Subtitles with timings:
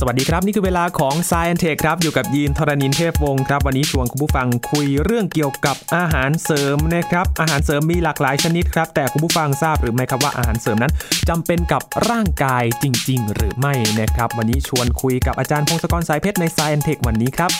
[0.00, 10.92] สวัสดีครับ นี่คือเวลาของ s ซ e n t e c h ครับ อยู่กับยีนทรณินเทพวงศ์ครับ วันนี้ชวนคุณผู้ฟังคุยเรื่องเกี่ยวกับอาหารเสริมนะครับ อาหารเสริมมีหลากหลายชนิดครับ แต่คุณผู้ฟังทราบหรือไม่ครับว่าอาหารเสริมนั้น
[11.28, 17.50] จำเป็นกับร่างกายจริง ๆ หรือไม่นะครับ วันนี้ชวนคุยกับอาจารย์พงศกรสายเพชรใน s ซ e n t e c h วันนี้ครับ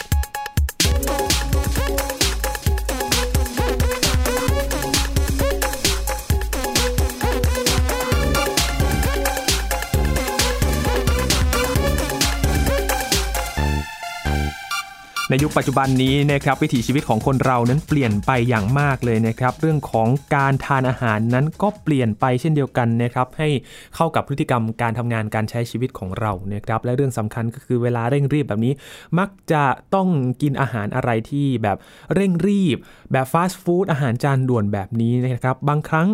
[15.34, 23.48] ในยุคปัจจุบันนี้นะครับวิถีชีวิตของคนเรานั้นเปลี่ยนไปอย่างมากเลยนะครับ เรื่องของการทานอาหารนั้นก็เปลี่ยนไปเช่นเดียวกันนะครับ ให้
[23.96, 28.72] เข้ากับพฤติกรรมการทำงานการใช้ชีวิตของเรานะครับ และเรื่องสำคัญก็คือเวลาเร่งรีบแบบนี้
[29.18, 30.08] มักจะต้อง
[30.42, 31.76] กินอาหารอะไรที่แบบ
[32.14, 32.76] เร่งรีบ
[33.12, 36.08] แบบฟาสต์ฟู้ดอาหารจานด่วนแบบนี้นะครับ บางครั้ง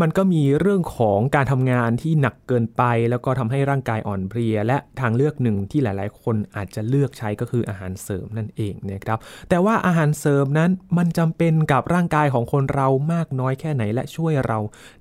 [0.00, 9.18] มันก็มีเรื่องของการทำงานที่หนักเกินไป แล้วก็ทำให้ร่างกายอ่อนเพลีย และทางเลือกหนึ่งที่หลาย ๆ คนอาจจะเลือกใช้ก็คืออาหารเสริมนั่นเองนะครับ
[9.48, 14.58] แต่ว่าอาหารเสริมนั้นมันจำเป็นกับร่างกายของคนเรามากน้อยแค่ไหนและช่วยเรา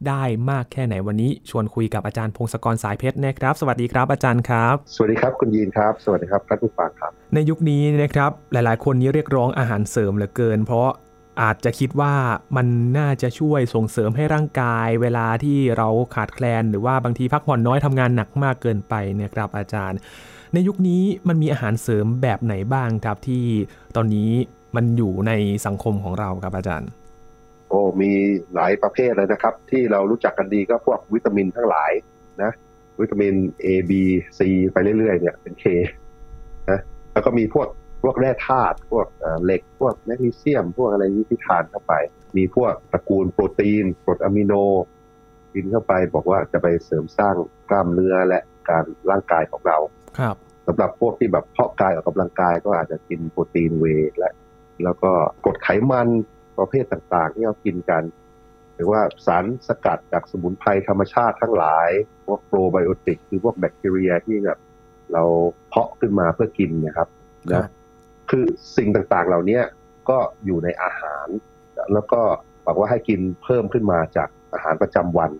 [0.08, 10.90] ได้มากแค่ไหนวันนี้ ชวนคุยกับอาจารย์พงศกรสายเพชรนะครับ สวัสดีครับอาจารย์ครับ สวัสดีครับคุณยีนครับ สวัสดีครับท่านผู้ฟังครับ ในยุคนี้นะครับหลาย ๆ คนนี้เรียกร้องอาหารเสริมเหลือเกิน เพราะ
[11.42, 12.14] อาจจะคิดว่า
[12.56, 12.68] มัน
[12.98, 20.00] น่าจะช่วยส่งเสริมให้ร่างกาย เวลาที่เราขาดแคลน หรือว่าบางทีพักผ่อนน้อยทำงานหนักมากเกินไปนะครับอาจารย์
[20.54, 23.44] ในยุคนี้มันมีอาหารเสริมแบบไหนบ้างครับที่
[23.96, 24.32] ตอนนี้
[24.76, 25.32] มันอยู่ใน
[25.66, 26.90] สังคมของเราครับอาจารย์
[27.70, 28.12] โอ้มี
[28.56, 31.92] หลายประเภทเลยนะครับ ที่เรารู้จักกันดีก็พวกวิตามินทั้งหลาย
[32.42, 32.52] นะ
[33.02, 33.36] วิตามิน
[33.66, 33.92] A B
[34.38, 34.40] C
[34.74, 35.66] ไปเรื่อยๆเนี่ยเป็น K
[36.70, 36.80] นะ
[37.14, 37.68] แล้วก็มีพวก
[38.04, 39.08] พวกแร่ธาตุพวก
[39.44, 41.94] เหล็กพวกแมกนีเซียม พวกอะไรที่ทานเข้าไป
[42.38, 44.54] มีพวกตระกูลโปรตีนกรดอะมิโน
[45.54, 47.36] กินเข้าไปบอกว่าจะไปเสริมสร้าง
[47.70, 49.78] กล้ามเนื้อและการร่างกายของเรา
[50.20, 50.36] ครับ
[50.68, 53.86] สำหรับพวกที่แบบเพาะกายออกกำลังกายก็อาจจะกินโปรตีนเว
[54.18, 54.34] และ
[54.84, 55.12] แล้วก็
[55.46, 56.08] กดไขมัน
[56.58, 58.04] ประเภทต่างๆ ที่เรากินกัน
[58.76, 61.90] หรือว่าสารสกัดจากสมุนไพรธรรมชาติทั้งหลาย
[62.26, 64.60] พวกโปรไบโอติกคือพวกแบคทีเรียที่แบบ
[65.14, 65.24] เรา
[65.70, 67.08] เพาะขึ้นมาเพื่อกินนะครับ
[67.54, 67.68] นะ
[68.30, 68.46] คือ
[68.78, 69.60] สิ่งต่างๆเหล่านี้
[70.10, 71.28] ก็อยู่ในอาหาร
[71.94, 72.22] แล้วก็
[72.66, 75.32] บอกว่าให้กินเพิ่มขึ้นมาจากอาหารประจำวัน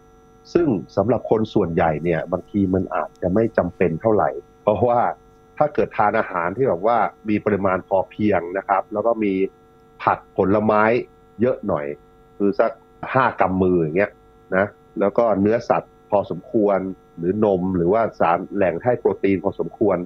[0.54, 5.02] ซึ่งสำหรับคนส่วนใหญ่เนี่ยบางทีมันอาจจะไม่จำเป็นเท่าไหร่เพ ราะว่า
[5.58, 6.98] ถ้าเกิดทานอาหารที่แบบว่า
[7.30, 9.34] มีปริมาณพอเพียงนะครับ แล้วก็มี
[10.04, 10.84] ผักผลไม้
[11.42, 11.86] เยอะหน่อย
[12.38, 12.72] คือสัก
[13.14, 14.12] ห้ากำมืออย่างเงี้ย
[14.56, 14.66] นะ
[15.00, 16.80] แล้วก็เนื้อสัตว์พอสมควร
[17.18, 19.98] หรือนมหรือว่าสารแหล่งให้โปรตีนพอสมควร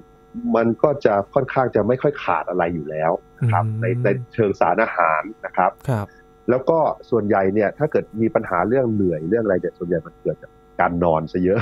[0.56, 3.10] มันก็จะค่อนข้างจะไม่ค่อยขาดอะไรอยู่แล้ว
[3.52, 6.06] ครับในในเชิงสารอาหารนะครับครับ
[6.50, 6.78] แล้วก็
[7.10, 10.50] ส่วนใหญ่เนี่ยถ้าเกิดมีปัญหาเรื่องเหนื่อยเรื่องอะไรเนี่ยส่วนใหญ่มันเกิดจาก
[10.80, 11.60] การนอนซะเยอะ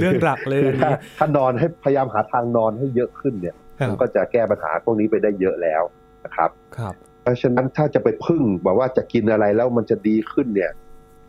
[0.00, 3.56] เรื่องหลักเลยถ้าถ้านอนให้พยายามหาทางนอนให้เยอะขึ้นเนี่ย
[3.88, 5.82] มันก็จะแก้ปัญหาพวกนี้ไปได้เยอะแล้ว
[6.24, 10.72] นะครับ ครับ เพราะฉะนั้นถ้าจะไปพึ่งบอกว่าจะกินอะไรแล้วมันจะดีขึ้นเนี่ย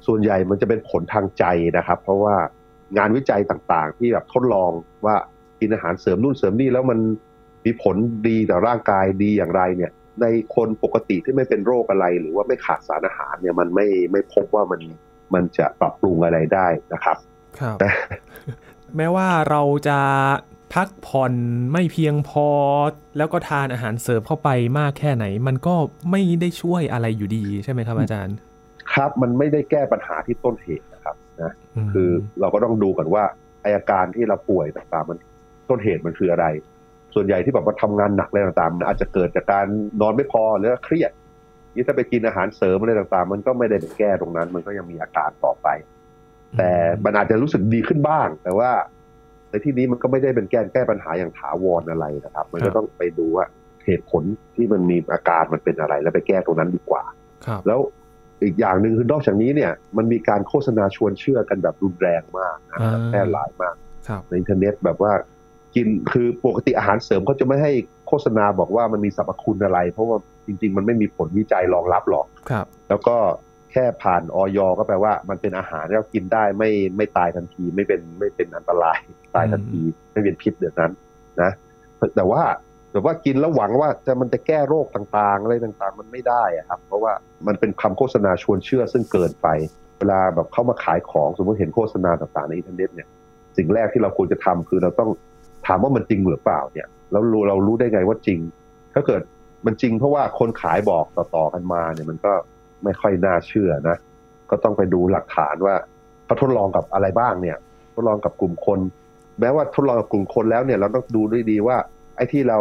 [0.07, 1.45] ส่วนใหญ่มันจะเป็นผลทางใจ
[1.77, 2.35] นะครับ เพราะว่า
[2.97, 4.71] งานวิจัยต่างๆ ที่แบบทดลอง
[5.05, 5.15] ว่า
[5.59, 6.99] กินอาหารเสริมนู่นเสริมนี่แล้วมัน
[7.65, 7.95] มีผล
[8.27, 14.81] ดีต่อร่างกายดีอย่างไรเนี่ย ในคนปกติที่ไม่เป็นโรคอะไร หรือว่าไม่ขาดสารอาหารเนี่ยมันไม่ไม่พบว่ามัน
[15.33, 17.17] มันจะปรับปรุงอะไรได้นะครับ
[17.59, 17.77] ครับ
[18.97, 19.99] แม้ว่าเราจะ
[20.73, 21.33] พักผ่อน
[21.71, 22.47] ไม่เพียงพอ
[23.17, 24.49] แล้วก็ทานอาหารเสริมเข้าไป
[24.79, 25.75] มากแค่ไหน มันก็
[26.11, 28.35] ไม่ได้ช่วยอะไรอยู่ดีใช่ไหมครับอาจารย์
[28.93, 31.51] ครับมันไม่ได้แก้ปัญหาที่ต้นเหตุนะครับนะ
[31.93, 32.09] คือ
[32.39, 33.23] เราก็ต้องดูกันว่า
[33.63, 35.17] อาการที่เราป่วยต่างๆมัน
[35.69, 36.45] ต้นเหตุมันคืออะไร
[37.15, 39.65] ส่วนใหญ่ที่แบบว่าทำงานหนักอะไรต่างๆอาจจะเกิดจากการ
[40.01, 41.11] นอนไม่พอหรือเครียด
[41.77, 45.67] นี่ถ้าไปกินอาหารเสริมอะไรต่างๆ มันก็ไม่ได้แก้ตรงนั้น มันก็ยังมีอาการต่อไป
[46.57, 46.71] แต่
[47.05, 48.71] มันอาจจะรู้สึกดีขึ้นบ้าง แต่ว่า
[49.49, 53.45] ในที่นี้มันก็ไม่ได้เป็นแก้แก้ปัญหาอย่างถาวรอะไรนะครับ มันก็ต้องไปดูว่า
[53.85, 54.23] เหตุผล
[54.55, 57.03] ที่มันมีอาการมันเป็นอะไร แล้วไปแก้ตรงนั้นดีกว่า
[57.67, 57.79] แล้ว
[58.43, 63.75] อีกอย่างหนึ่งคือนอกจากนี้เนี่ย มันมีการโฆษณาชวนเชื่อกันแบบรุนแรงมากนะแพร่หลายมาก
[64.27, 65.11] ในอินเทอร์เน็ตแบบว่า
[65.75, 67.71] กินคือปกติอาหารเสริมเขาจะไม่ให้
[68.07, 73.17] โฆษณาบอกว่ามันมีสรรพคุณอะไร เพราะว่า จริง ๆ มันไม่มีผลวิจัยรองรับหรอกครับ แล้วก็
[73.71, 78.99] แค่ผ่านออยก็แปลว่า มันเป็นอาหารที่เรากินได้ไม่ไม่ตายทันที ไม่เป็นไม่เป็นอันตราย
[79.35, 80.91] ตายทันที ไม่เป็นพิษเดือดนั้น
[81.41, 81.51] นะ
[82.15, 82.41] แต่ว่า
[82.91, 87.13] แต่ว่ากินแล้วหวังว่าจะมันจะแก้โรคต่างๆอะไรต่างๆ มันไม่ได้อะครับ เพราะว่า
[87.47, 89.47] มันเป็นคำโฆษณาชวนเชื่อซึ่งเกินไป
[89.99, 93.07] เวลาแบบเข้ามาขายของสมมติเห็นโฆษณาต่างๆในอินเทอร์เน็ตเนี่ย
[93.57, 95.09] สิ่งแรกที่เราควรจะทำคือเราต้อง
[95.67, 98.39] ถามว่ามันจริงหรือเปล่าเนี่ยแล้วรู้เรารู้ได้ไงว่าจริง
[98.93, 99.21] ถ้าเกิด
[99.65, 102.33] มันจริงเพราะว่าคนขายบอกต่อๆกันมาเนี่ยมันก็
[102.83, 103.97] ไม่ค่อยน่าเชื่อนะ
[104.49, 105.75] ก็ต้องไปดูหลักฐานว่า
[106.25, 107.57] เขาทดลองกับอะไรบ้างเนี่ย
[107.93, 108.79] ทดลองกับกลุ่มคน
[109.39, 111.77] แม้ว่าทดลองกับกลุ่มคนแล้วเนี่ย เราต้องดูด้วยดีว่า
[112.15, 112.59] ไอ้ที่เรา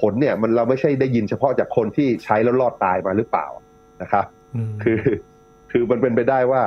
[0.00, 3.46] ผลเนี่ยมันเราไม่ใช่ได้ยินเฉพาะจากคนที่ใช้แล้วรอดตายมาหรือเปล่า
[4.02, 4.24] นะครับ
[4.82, 5.00] คือ
[5.70, 6.62] คือมันเป็นไปได้ว่า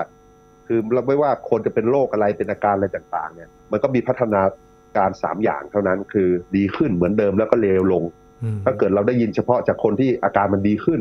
[0.67, 4.41] คือเราไม่ว่าคนจะเป็นโรคอะไรเป็นอาการอะไรต่าง ๆ เนี่ย มันก็มีพัฒนา
[4.97, 8.03] การสามอย่างเท่านั้น คือดีขึ้นเหมือนเดิมแล้วก็เลวลง
[8.65, 10.99] ถ้าเกิดเราได้ยินเฉพาะจากคนที่อาการมันดีขึ้น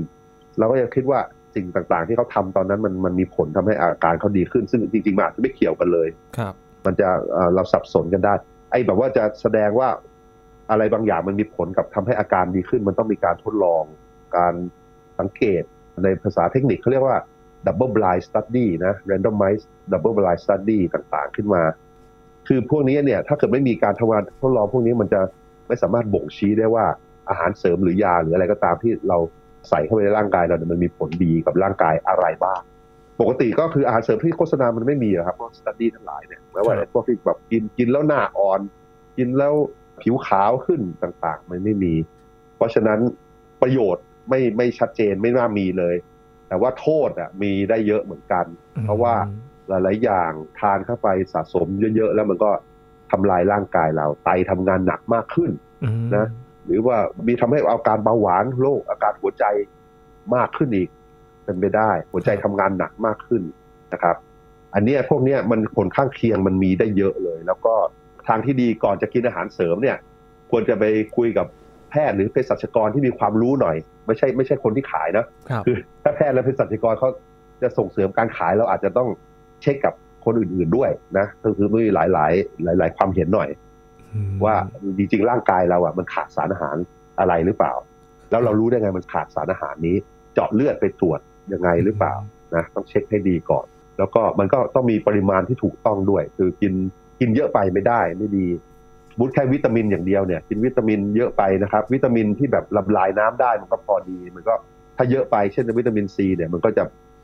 [0.58, 1.20] เราก็จะคิดว่า
[1.54, 6.08] สิ่งต่างๆ ที่เขาทาตอนนั้นมันมันมีผลทำให้อาการเขาดีขึ้น ซึ่งจริงๆมันอาจจะไม่เกี่ยวกันเลย
[6.38, 6.54] ครับ
[6.86, 7.08] มันจะ
[7.54, 8.34] เราสับสนกันได้
[8.70, 9.88] ไอ้แบบว่าจะแสดงว่า
[10.70, 13.82] อะไรบางอย่างมันมีผลกับทำให้อาการดีขึ้น มันต้องมีการทดลอง
[14.36, 14.54] การ
[15.18, 15.62] สังเกต
[16.04, 17.18] ในภาษาเทคนิคเขาเรียกว่า
[17.66, 21.62] double blind study นะ randomized double blind study ต่างๆ ขึ้นมา
[22.48, 25.20] คือพวกนี้เนี่ย ถ้าเกิดไม่มีการทำงานทดลองพวกนี้มันจะ
[25.66, 26.86] ไม่สามารถบ่งชี้ได้ว่า
[27.28, 29.18] อาหารเสริมหรือยาหรืออะไรก็ตามที่เรา
[29.68, 32.60] ใส่เข้าไปในร่างกายเราเนี่ยมันมีผลดีกับร่างกายอะไรบ้าง
[33.20, 38.60] ปกติก็คืออาหารเสริมที่โฆษณามันไม่มีครับพวกสตัดดี้ทั้งหลายเนี่ยไม่ว่าพวกที่แบบกินกินแล้วหน้าอ่อน
[39.16, 39.54] กินแล้ว
[40.02, 41.94] ผิวขาวขึ้นต่างๆ มันไม่มี
[42.56, 43.00] เพราะฉะนั้น
[43.62, 45.96] ประโยชน์ไม่ไม่ชัดเจนไม่น่ามีเลย
[46.48, 48.44] แต่ว่าโทษอะมีได้เยอะเหมือนกัน
[48.84, 49.14] เพราะว่า
[49.68, 50.30] หลายๆอย่าง
[50.60, 51.66] ทานเข้าไปสะสม
[51.96, 52.50] เยอะๆแล้วมันก็
[53.10, 55.50] ทำลายร่างกายเราไตทำงานหนักมากขึ้น
[56.16, 56.26] นะ
[56.66, 56.96] หรือว่า
[57.26, 59.44] มีทำให้อาการเบาหวานโรคอาการหัวใจ
[60.34, 60.88] มากขึ้นอีก
[61.44, 63.42] เป็นไปได้ หัวใจทำงานหนักมากขึ้น
[63.92, 64.16] นะครับ
[64.74, 67.74] อันนี้พวกนี้มันผลข้างเคียงมันมีได้เยอะเลย แล้วก็
[68.28, 69.96] ทางที่ดีก่อนจะกินอาหารเสริมเนี่ย
[70.50, 70.84] ควรจะไป
[71.16, 71.46] คุยกับ
[71.90, 73.76] แพทย์หรือเภสัชกรที่มีความรู้หน่อย
[74.06, 75.24] ไม่ใช่ไม่ใช่คนที่ขายนะ
[75.66, 77.08] คือถ้าแพทย์และเภสัชกรเขา
[77.62, 79.08] จะส่งเสริมการขายเราอาจจะต้อง
[79.62, 79.94] เช็คกับ
[80.24, 82.32] คนอื่นๆด้วยนะก็คือมีหลายหลาย
[82.64, 83.48] หลายหลายความเห็นหน่อย
[84.44, 84.54] ว่า
[84.98, 86.76] จริงๆร่างกายเราอะมันขาดสารอาหาร
[87.18, 87.72] อะไรหรือเปล่า
[88.30, 89.96] แล้วเรารู้ได้ไงมันขาดสารอาหารนี้
[90.34, 91.20] เจาะเลือดไปตรวจ
[91.52, 92.14] ยังไงหรือเปล่า
[92.54, 93.66] นะต้องเช็คให้ดีก่อน
[93.98, 96.72] แล้วก็มันก็ต้องมีปริมาณที่ถูกต้องด้วย คือกิน
[97.20, 98.46] กินเยอะไปไม่ได้ไม่ดี
[99.18, 104.54] บุตแค่วิตามินอย่างเดียวเนี่ย กินวิตามินเยอะไปนะครับ วิตามินที่แบบละลายน้ำได้มันก็พอดี มันก็
[104.96, 106.82] ถ้าเยอะไปเช่นวิตามินซีเนี่ยมันก็จะ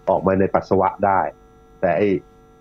[0.09, 1.21] ออกมาในปัสสาวะได้
[1.81, 2.03] แต่ไอ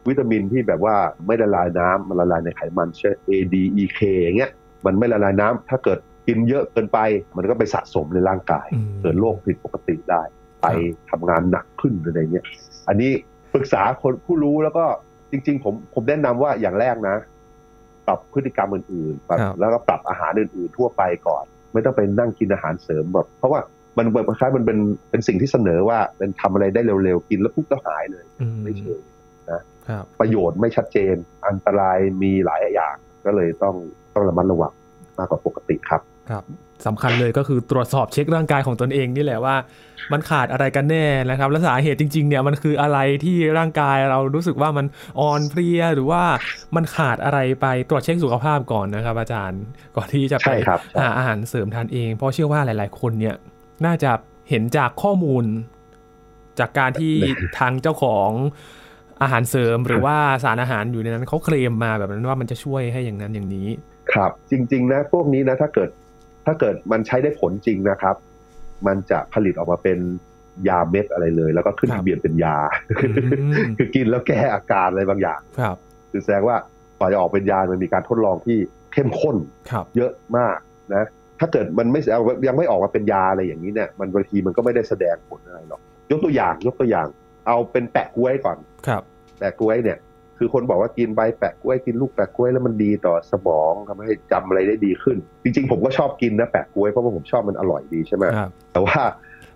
[0.10, 0.96] วิตามินที่แบบว่า
[1.26, 4.52] ไม่ละลายน้ำมันละลายในไขมันเช่น A D E K อย่างเงี้ย
[4.86, 7.00] มันไม่ละลายน้ำถ้าเกิดกินเยอะเกินไป
[7.38, 8.68] มันก็ไปสะสมในร่างกาย
[9.02, 10.22] เกิดโรคผิดปกติได้
[10.62, 10.68] ไป
[11.10, 12.46] ทำงานหนักขึ้นอะไรเงี้ย
[12.88, 13.12] อันนี้
[13.54, 14.86] ปรึกษาคนผู้รู้แล้วก็
[15.32, 17.16] จริง ๆ ผมผมแนะนำว่าอย่างแรกนะ
[18.08, 23.60] ปรับพฤติกรรมอื่นๆแบบแล้วก็ปรับอาหารอื่นๆทั่วไปก่อน ไม่ต้องไปนั่งกินอาหารเสริมแบบ เพราะว่า
[23.98, 24.78] มันแบบคล้ายมันเป็น
[25.10, 28.26] เป็นสิ่งที่เสนอว่าเป็นทำอะไรได้เร็วๆกินแล้วปุ๊บก็หายเลย
[28.64, 29.09] ไม่เชิงนะ
[30.20, 31.16] ประโยชน์ไม่ชัดเจน
[31.48, 32.96] อันตรายมีหลายอย่าง
[33.26, 33.76] ก็เลยต้อง
[34.14, 34.74] ต้องระมัดระวัง
[35.18, 36.44] มากกว่าปกติครับ ครับ
[36.86, 39.56] สำคัญเลยก็คือตรวจสอบเช็คร่างกายของตนเองนี่แหละว่า
[40.12, 44.86] มันขาดอะไรกันแน่นะครับ และสาเหตุจริง ๆ เนี่ยมันคืออะไรที่ร่างกายเรารู้สึกว่ามัน
[45.20, 46.24] อ่อนเพลียหรือว่า
[46.76, 49.62] มันขาดอะไรไปตรวจเช็คสุขภาพก่อนนะครับ อาจารย์
[49.96, 50.50] ก่อนที่จะไป
[51.00, 53.36] หาอาหารเสริมทานเอง เพราะเชื่อว่าหลาย ๆ คนเนี่ย
[53.86, 54.12] น่าจะ
[54.50, 55.46] เห็นจากข้อมูล
[56.60, 57.14] จากการที่
[57.60, 58.30] ทางเจ้าของ
[59.22, 63.68] อาหารเสริมหรือว่าสารอาหารอยู่ในนั้นเขาเคลมมาแบบนั้นว่ามันจะช่วยให้อย่างนั้นอย่างนี้
[64.14, 65.90] ครับจริง ๆ นะ พวกนี้นะถ้าเกิด
[66.46, 68.16] ถ้าเกิดมันใช้ได้ผลจริงนะครับ
[68.88, 70.00] มันจะผลิตออกมาเป็น
[70.68, 72.58] ยาเม็ดอะไรเลย แล้วก็ขึ้นทะเบียนเป็นยา
[73.78, 75.76] คือกินแล้วแก้อาการอะไรบางอย่าง ครับ
[76.12, 76.58] คือแสดงว่า
[77.00, 78.58] ก่อนจะออกเป็นยามันมีการทดลองที่
[78.94, 79.36] เข้มข้น
[79.96, 80.58] เยอะมาก
[80.96, 81.08] นะ
[81.40, 82.02] ถ้าเกิดมันไม่
[82.48, 87.08] ยังไม่ออกมาเป็นยาอะไรอย่างนี้เนี่ย มันบางทีมันก็ไม่ได้แสดงผลอะไรหรอก ยกตัวอย่างยกตัวอย่าง
[87.48, 88.58] เอาเป็นแปะกล้วยก่อน
[88.88, 89.04] ครับ
[89.40, 89.98] แปะกล้วยเนี่ย
[90.38, 98.26] คือคนบอกว่ากินใบแปะกล้วยกินลูกแปะกล้วยแล้วมันดีต่อสมองทำให้จำอะไรได้ดีขึ้น จริง ๆ ผมก็ชอบกินนะแปะกล้วยเพราะว่าผมชอบมันอร่อยดีใช่ไหม
[98.74, 99.00] แต่ว่า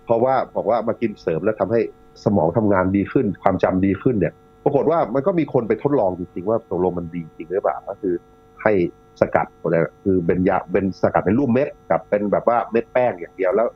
[0.06, 1.80] เพราะว่าบอกว่ามากินเสริมแล้วทำให้
[2.24, 8.14] สมองทำงานดีขึ้น ความจำดีขึ้นเนี่ย ปรากฏว่ามันก็มีคนไปทดลองจริงๆว่าตกลงมันดีจริงหรือเปล่าก็คือ
[8.62, 8.72] ให้
[9.20, 13.68] สกัดอะไรคือเป็นยาเป็นสกัดเป็นรูปเม็ดกับเป็นแบบว่าเม็ดแป้งอย่างเดียวแล้ว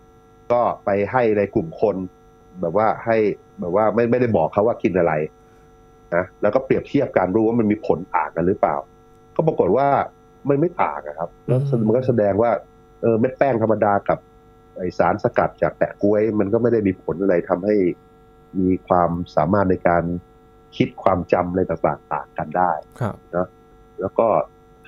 [0.52, 1.96] ก็ไปให้ในกลุ่มคน
[2.60, 3.16] แบบว่าให้
[3.60, 5.12] แบบว่าไม่ไม่ได้บอกเขาว่ากินอะไร
[6.16, 8.76] นะแล้วก็เปรียบเทียบกันรู้ว่ามันมีผลต่างกันหรือเปล่า
[9.36, 9.88] ก็ปรากฏว่า
[10.48, 12.50] มันไม่ต่างครับแล้วมันก็แสดงว่า
[13.02, 14.18] เออเม็ดแป้งธรรมดากับ
[14.76, 17.76] ไอสารสกัดจากแปะกล้วย มันก็ไม่ได้มีผลอะไรทำให้
[18.58, 20.04] มีความสามารถในการ
[20.76, 22.72] คิดความจำอะไรต่างๆต่างกันได้
[23.36, 23.48] นะ
[24.00, 24.26] แล้วก็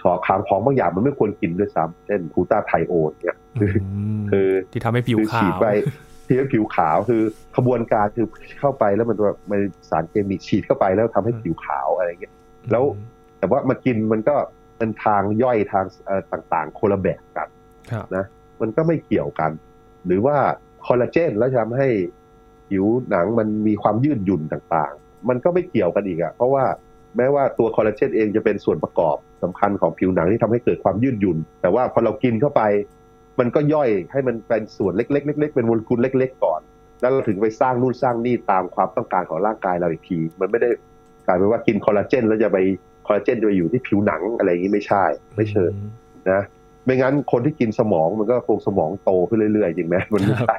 [0.03, 3.37] ขอคางของบางอย่างมันไม่ควรกินด้วยซ้ำเช่นพูตาไทโอนเนี่ย
[4.31, 5.61] คือที่ทำให้ผิวขาว
[6.31, 7.23] ที่ผิวขาวคือ
[7.57, 8.27] ขบวนการคือ
[8.61, 9.17] เข้าไปแล้วมัน
[9.51, 9.61] มัน
[9.91, 12.35] สารเคมีฉีดเข้าไปแล้วทำให้ผิวขาวอะไรเงี้ย
[12.71, 12.85] แล้ว
[13.39, 14.37] แต่ว่ามากินมันก็
[14.79, 15.85] เป็นทางย่อยทาง
[16.33, 17.49] ต่างๆโคละแบบกัน
[18.17, 18.25] นะ
[18.61, 19.51] มันก็ไม่เกี่ยวกัน
[20.07, 20.37] หรือว่า
[20.87, 21.89] คอลลาเจนแล้วทำให้
[22.69, 26.65] ผิวหนังมันมีความยืดหยุ่นต่างๆ มันก็ไม่เกี่ยวกันอีกอะเพราะว่า
[27.17, 32.63] แม้ว่าตัวคอลลาเจนเองจะเป็นส่วนประกอบสำคัญของผิวหนังที่ทำให้เกิดความยืดหยุ่น แต่ว่าพอเรากินเข้าไป
[33.41, 36.61] มันก็ย่อยให้มันเป็นส่วนเล็กๆเล็กๆเป็นโมเลกุลเล็ก ๆ ก่อน
[37.01, 40.69] แล้วเราถึงไปสร้างนู่นสร้างนี่ตามความต้องการของร่างกายเราอีกที มันไม่ได้
[41.27, 42.59] กลายเป็นว่ากินคอลลาเจนแล้วจะไป
[43.07, 45.05] คอลลาเจนจะไปอยู่ที่ผิวหนังอะไรอย่างนี้ไม่ใช่
[45.37, 45.73] ไม่เชิญ
[46.31, 46.43] นะ
[46.85, 50.57] ไม่งั้นคนที่กินสมองมันก็คงสมองโตขึ้นเรื่อยๆจริงไหมมันไม่ใช่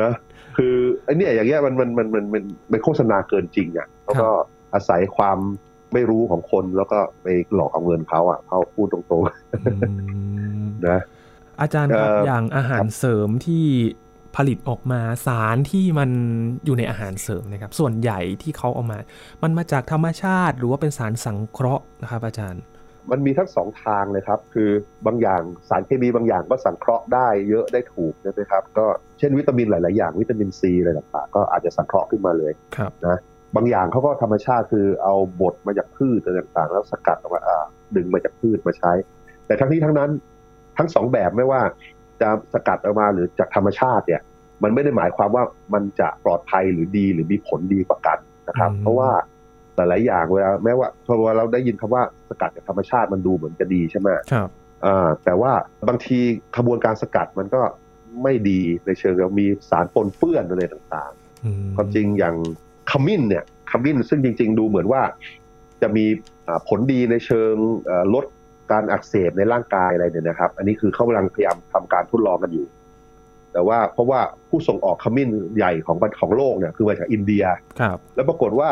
[0.00, 0.12] นะ
[0.56, 4.28] คือไอ้นี่อย่างเงี้ยมันมันมันมันมันเป็นโฆษณาเกินจริงอะแล้วก็
[4.74, 5.38] อาศัยความ
[5.94, 11.00] ไม่รู้ของคนแล้วก็ไปหลอกเอาเงินเขาอะเขาพูดตรงๆนะ
[11.60, 13.64] อาจารย์ครับอย่างอาหารเสริมที่
[14.36, 16.10] ผลิตออกมาสารที่มัน
[16.64, 18.98] อยู่ในอาหารเสริมนะครับ ส่วนใหญ่ที่เขาเอามา
[19.42, 22.62] มันมาจากธรรมชาติ หรือว่าเป็นสารสังเคราะห์นะครับ อาจารย์
[23.10, 24.70] มันมีทั้งสองทางเลยครับ คือ
[25.06, 28.86] บางอย่างสารเคมีบางอย่างก็สังเคราะห์ได้เยอะได้ถูกนะครับ ก็
[29.18, 32.52] เช่นวิตามินหลาย ๆ อย่างวิตามินซีอะไรต่างๆก็อาจจะสังเคราะห์ขึ้นมาเลย
[33.06, 33.18] นะ
[33.56, 37.42] บางอย่างเขาก็ธรรมชาติคือเอาบดมาจากพืชต่างๆ แล้วสกัดออกมา
[37.96, 38.92] ดึงมาจากพืชมาใช้
[39.46, 40.10] แต่ทั้งนี้ทั้งนั้น
[40.78, 41.60] ทั้งสองแบบไม่ว่า
[42.20, 44.20] จะสกัดออกมาหรือจากธรรมชาติเนี่ย
[44.62, 45.44] มันไม่ได้หมายความว่า
[45.74, 48.18] มันจะปลอดภัยหรือดีหรือมีผลดีกว่ากัน
[48.48, 49.10] นะครับ เพราะว่า
[49.76, 54.48] หลายๆอย่างเวลาแม้ว่าพอเราได้ยินคำว่าสกัดจากธรรมชาติมันดูเหมือนจะดีใช่ไหมครับ
[54.84, 55.52] อ่าแต่ว่า
[55.88, 56.18] บางที
[56.56, 57.62] ขบวนการสกัดมันก็
[58.22, 62.36] ไม่ดีในเชิงเรามีสารปนเปื้อนอะไรต่างๆ ความจริงอย่าง
[62.90, 65.02] ขมิ้นเนี่ยขมิ้นซึ่งจริง ๆ ดูเหมือนว่า
[65.82, 66.04] จะมี
[66.68, 67.54] ผลดีในเชิง
[68.14, 68.24] ลด
[68.72, 72.66] การอักเสบในร่างกายอะไรเนี่ยนะครับ อันนี้คือเขากำลังพยายามทำการทดลองกันอยู่
[73.52, 77.44] แต่ว่าเพราะว่าผู้ส่งออกขมิ้นใหญ่ของของโลกเนี่ยคือมาจากอินเดีย
[77.80, 78.70] ครับ แล้วปรากฏว่า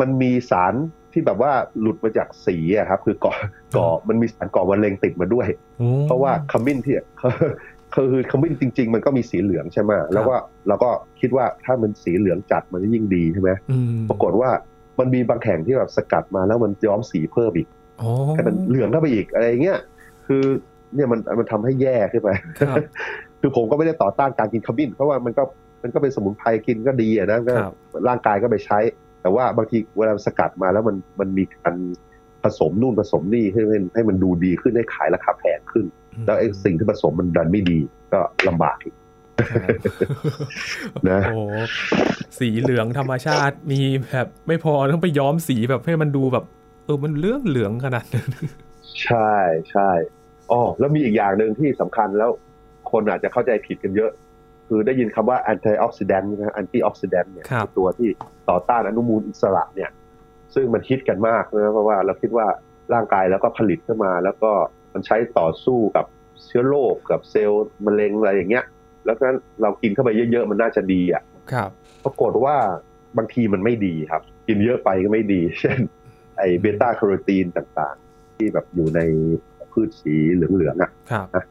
[0.00, 0.74] มันมีสาร
[1.12, 3.34] ที่แบบว่าหลุดมาจากสีอะครับ คือก่อ
[3.76, 5.46] ก่อมันมีสารก่อมะเร็งติดมาด้วย
[6.04, 6.94] เพราะว่าขมิ้นที่
[7.94, 10.34] คือขมิ้นจริง ๆ มันก็มีสีเหลืองใช่ไหมแล้วก็
[10.68, 13.50] เราก็คิดว่าถ้ามันสีเหลืองจัดมันจะยิ่งดีใช่ไหม
[14.08, 14.50] ปรากฏว่า
[14.98, 17.68] มันมีบางแห่งที่แบบสกัดมาแล้วมันย้อมสีเพิ่มอีก
[18.34, 19.78] ให้มันเหลืองเข้าไปอีกอะไรเงี้ย
[20.26, 20.42] คือ
[20.94, 22.28] เนี่ยมันมันทำให้แย่ขึ้นไป
[23.40, 25.42] คือผมก็ไม่ได้ต่อต้านการกินขมิ้น เพราะว่ามันก็
[25.82, 27.54] มันก็เป็นสมุนไพรกินก็ดีอะนะก็
[28.08, 28.78] ร่างกายก็ไปใช้
[29.22, 31.74] แต่ว่าบางทีเวลาสกัดมาแล้วมันมันมีการ
[32.42, 35.86] ผสมนู่นผสมนี่ให้มันให้มันดูดีขึ้นให้ขายราคาแพงขึ้น
[36.26, 37.78] แล้วไอ้สิ่งที่ผสมมันดันไม่ดี
[38.12, 38.94] ก็ลำบากอีก
[41.10, 41.40] นะโอ้
[42.38, 46.44] สีเหลืองธรรมชาติมีแบบไม่พอต้องไปย้อมสีแบบให้มันดูแบบ
[46.84, 48.28] เออมันเลืองเหลืองขนาดนั้น
[49.04, 49.32] ใช่
[49.70, 49.90] ใช่
[50.50, 52.30] อ๋อแล้วมีอีกอย่างหนึ่งที่สำคัญแล้ว
[52.90, 54.10] คนอาจจะเข้าใจผิดกันเยอะ
[54.68, 57.46] คือได้ยินคำว่า antioxidant นะ antioxidant เนี่ย
[57.78, 58.08] ตัวที่
[58.48, 59.90] ต่อต้านอนุมูลอิสระเนี่ย
[60.54, 62.46] ซึ่งมันฮิตกันมากนะเพราะว่าเราคิดว่า
[62.94, 64.52] ร่างกายแล้วก็ผลิตขึ้นมาแล้วก็
[64.92, 66.06] มันใช้ต่อสู้กับ
[66.46, 68.64] เชื้อโรคกับเซลล์มะเร็งอะไรอย่างเงี้ย
[69.04, 71.22] แล้วนั้นเรากินเข้าไปเยอะๆมันน่าจะดีอะ
[71.52, 71.70] ครับ
[72.04, 72.56] ปรากฏว่า
[73.18, 75.78] บางทีมันไม่ดีครับ กินเยอะไปก็ไม่ดี เช่น
[76.38, 79.00] ไอเบต้าแคโรทีนต่างๆ ที่แบบอยู่ใน
[79.72, 80.90] พืชสีเหลืองๆอะ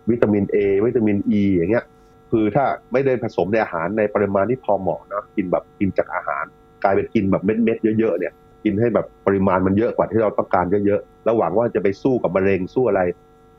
[0.09, 1.85] วิตามินเอวิตามินอ e ีอย่างเงี้ย
[2.31, 6.43] คือถ้าไม่ได้ผสมในอาหารในปริมาณที่พอเหมาะนะกินแบบกินจากอาหาร
[6.83, 8.33] กลายเป็นกินแบบเม็ดๆเยอะๆเนี่ย
[8.63, 13.01] กินให้แบบปริมาณมันเยอะกว่าที่เราต้องการเยอะๆแล้วหวังว่าจะไปสู้กับมะเร็งสู้อะไร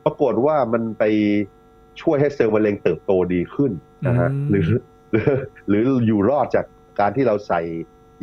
[0.05, 1.03] ปรากฏว่ามันไป
[2.01, 3.71] ช่วยให้เซลล์มะเร็งเติบโตดีขึ้น
[4.07, 4.67] นะฮะหรือ
[5.11, 5.25] หรือ
[5.67, 6.65] หรืออยู่รอดจาก
[6.99, 7.61] การที่เราใส่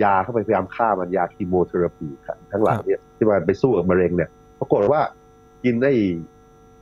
[0.03, 2.09] ยาเข้าไปพยายามฆ่ามันยา chemotherapy
[2.53, 5.01] ทั้งหลายเนี่ยที่มันไปสู้กับมะเร็งเนี่ยปรากฏว่า
[5.65, 5.93] กินได้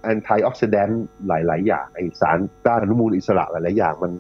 [0.03, 4.13] antioxidant หลาย ๆ อย่างไอสารต้านอนุมูลอิสระหลาย ๆ อย่าง มัน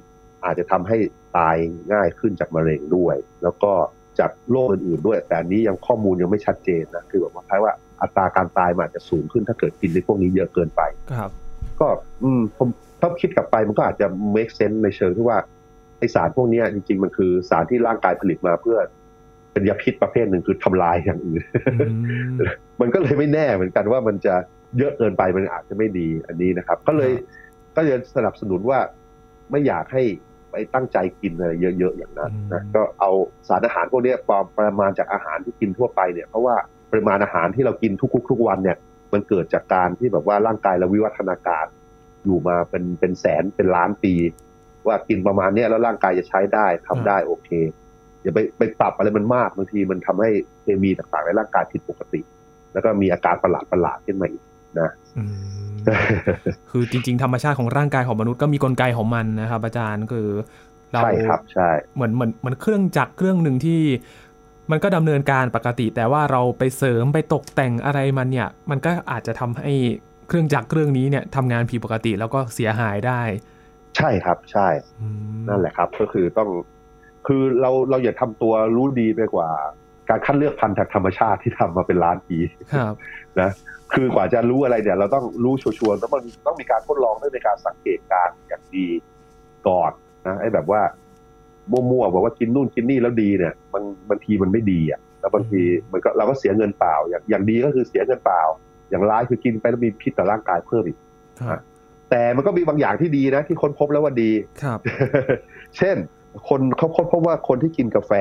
[0.45, 0.99] อาจจะทำให้
[1.37, 1.57] ตาย
[1.93, 3.73] ง่ายขึ้นจากมะเร็งด้วย แล้วก็
[4.19, 10.83] จากโรคอื่น ๆ ด้วย แต่อันนี้ยังข้อมูลยังไม่ชัดเจนนะคือแบบว่าคล้ายว่า อัตราการตายมันอาจจะสูงขึ้นถ้าเกิดกินในพวกนี้เยอะเกินไป
[11.19, 11.31] ครับ
[11.81, 11.89] ก็
[12.23, 12.69] อืมผม
[13.01, 15.39] ถ้าคิดกลับไปมันก็อาจจะ make sense ในเชิงที่ว่า
[15.99, 18.79] ไอสารพวกนี้จริง ๆ มันคือสารที่ร่างกายผลิตมาเพื่อ
[19.53, 21.43] เป็นยาพิษประเภทหนึ่งคือทำลายอย่างอื่น
[22.81, 24.35] มันก็เลยไม่แน่เหมือนกันว่ามันจะ
[24.79, 27.13] เยอะเกินไปมันอาจจะไม่ดีอันนี้นะครับ ก็เลย
[27.77, 28.79] ก็จะสนับสนุนว่า
[29.51, 30.03] ไม่อยากให้
[30.51, 33.11] ไปตั้งใจกินอะไรเยอะๆอย่างนั้นนะก็เอา
[33.49, 36.57] สารอาหารพวกนี้ปอมประมาณจากอาหารที่กินทั่วไปเนี่ยเพราะว่า
[36.91, 38.77] ปริมาณอาหารที่เรากินทุกๆทุกวันเนี่ย
[39.13, 41.67] มันเกิดจากการที่แบบว่าร่างกายเราวิวัฒนาการ
[42.25, 44.15] อยู่มาเป็นเป็นแสนเป็นล้านปี
[44.87, 47.49] ว่ากินประมาณนี้แล้วร่างกายจะใช้ได้ทำได้โอเค
[48.23, 50.31] อย่าไปไปปรับอะไรมันมากบางทีมันทำให้
[50.63, 52.21] เคมีต่างๆในร่างกายผิดปกติ
[52.73, 54.43] แล้วก็มีอาการประหลาดประหลาดขึ้นมาอีก
[54.81, 54.91] นะ
[56.71, 60.29] คือจริง ๆ ธรรมชาติของร่างกายของมนุษย์ก็มีกลไกของมันนะครับ อาจารย์คือ
[60.93, 63.81] เราใช่ครับใช่เหมือนเหมือนเหมือนเครื่องจักรเครื่องหนึ่งที่
[64.71, 69.75] มันก็ดำเนินการปกติ แต่ว่าเราไปเสริมไปตกแต่งอะไรมันเนี่ย มันก็อาจจะทำให้
[70.29, 73.23] เครื่องจักรเครื่องนี้เนี่ยทำงานผิดปกติแล้วก็เสียหายได้
[73.97, 74.69] ใช่ครับใช่
[75.49, 76.49] นั่นแหละครับ ก็คือต้อง
[77.27, 79.49] คือเราเราอย่าทำตัวรู้ดีไปกว่า
[80.09, 82.39] การคัดเลือกพันธุ์จากธรรมชาติที่ทำมาเป็นล้านปี
[82.73, 82.95] ครับ
[83.41, 83.51] นะ
[83.95, 88.87] คือกว่าจะรู้อะไรเนี่ย เราต้องรู้ชัวร์ๆแล้วมันต้องมีการทดลองด้วยในการสังเกตการณ์อย่างดี
[89.69, 89.93] ก่อน
[90.27, 90.81] นะไอ้แบบว่า
[91.73, 95.61] มั่วๆบอกว่ากินนู่นกินนี่แล้วดีเนี่ยมันบางทีมันไม่ดีอะแล้วบางที
[95.93, 98.43] มันก็เราก็เสียเงินเปล่า อย่างอย่างดีก็คือเสียเงินเปล่า
[98.91, 100.99] อย่างร้ายคือกินไปแล้วมีพิษต่อร่างกายเพิ่มอีก
[101.41, 101.59] ครับ
[102.11, 104.31] แต่มันก็มีบางอย่างที่ดีนะ ที่ค้นพบแล้วว่าดี
[104.63, 104.79] ครับ
[105.79, 105.97] เช่น
[106.49, 108.13] คนเขาค้นพบว่าคนที่กินกาแฟ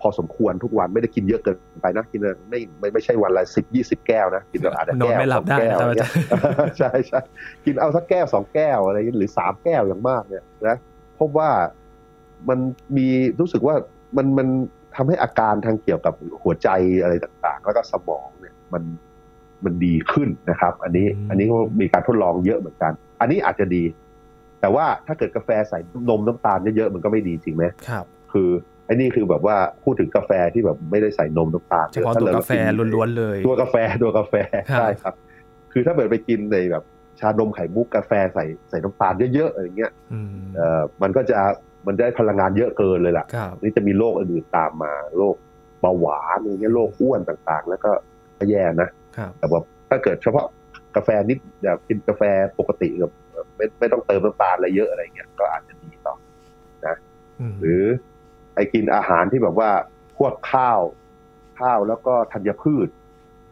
[0.00, 6.10] พอสมควรทุกวันไม่ได้กินเยอะเกินไปนะกินไม่ไม่ไม่ใช่วันละสิบยี่สิบแก้วนะกินแบบอาจจะนอนแก้วไม่หลัสบองได้แก้วนะครับเนี่ย
[6.78, 7.20] ใช่ใช่
[7.64, 10.76] กินเอาสักแก้วสองแก้วอะไรอย่างเงี้ยหรือสามแก้วอย่างมากเนี่ยนะ
[11.18, 11.50] พบว่า
[12.48, 12.58] มัน
[12.96, 13.06] มี
[13.40, 13.74] รู้สึกว่า
[14.16, 14.48] มันมัน
[14.96, 16.68] ทำให้อาการทางเกี่ยวกับหัวใจ
[17.02, 18.82] อะไรต่างๆ แล้วก็สมองเนี่ยมัน
[19.64, 23.84] มันดีขึ้นนะครับ อันนี้อืมอันนี้ก็มีการทดลองเยอะเหมือนกัน อันนี้อาจจะดี
[24.60, 25.78] แต่ว่าถ้าเกิดกาแฟใส่
[26.08, 28.48] นมน้ำตาลเยอะๆมันก็ไม่ดีจริงไหมครับ คือ
[28.86, 34.34] ไอ้นี่คือแบบว่าพูดถึงกาแฟที่แบบไม่ได้ใส่นมน้ำตาลเฉพาะถ้ตัวรกาแฟกินล้วนๆเลย ตัวกาแฟตัวกาแฟ
[34.70, 35.14] ครับใช่ครับ
[35.72, 36.84] คือถ้าเกิดไปกินในแบบ
[37.20, 41.38] ชานมไข่มุกกาแฟใส่ใส่น้ำตาลเยอะๆอะไรเงี้ยอืมเอ่อมันก็จะ
[41.86, 45.36] มันได้พลังงานเยอะเกินเลยล่ะครับนี่จะมีโรคอื่นๆตามมาโรค
[45.80, 47.90] เบาหวานอะไรเงี้ยโรคอ้วนต่างๆ แล้วก็
[48.50, 50.46] แย่นะครับแต่ว่าถ้าเกิดเฉพาะ
[50.96, 52.22] กาแฟนิดแบบกินกาแฟ
[52.58, 53.12] ปกติแบบ
[53.56, 56.14] ไม่ไม่ต้องเติมน้ำตาลอะไรเยอะอะไรเงี้ยก็อาจจะดีต่อ
[57.40, 57.82] อืมหรือ
[58.54, 59.70] ไอ้กินอาหารที่แบบว่า
[60.16, 60.80] พวกข้าว
[61.60, 62.88] ข้าวแล้วก็ธัญพืช